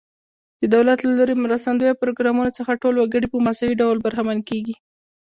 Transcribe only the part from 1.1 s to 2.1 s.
لوري مرستندویه